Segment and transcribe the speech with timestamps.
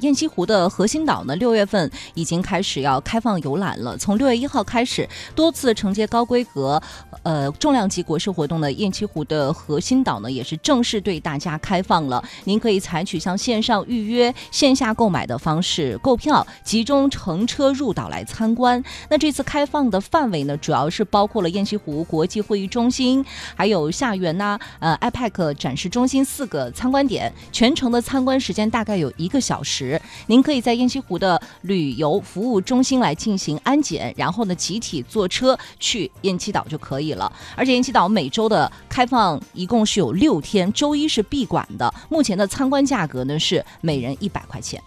[0.00, 3.94] 雁栖湖的核心岛呢，六月份已经开始要开放游览了。
[3.98, 6.82] 从六月一号开始，多次承接高规格、
[7.24, 12.24] 呃重量级国事活动的雁栖湖的核心岛呢，也是正式对大家开放了。
[12.44, 18.82] 您可以采取像线上预约、线下购买的方式购票，集中乘车入岛来参观。
[19.10, 23.22] 那这次开放的范围呢，主要是包括了雁栖湖国际会议中心，
[23.54, 29.81] 还有下园呐、呃 IPAC 展示中心四个参观点，全程的参观时间大概有一个小时。
[30.26, 37.30] 您可以在雁栖湖的旅游服务中心来进行安检，然后呢集体坐车去雁栖岛就可以了。
[37.56, 41.92] 而且雁栖岛每周的开放一共是有六天，周一是闭馆的。
[42.08, 44.80] 目前的参观价格呢是每人一百块钱。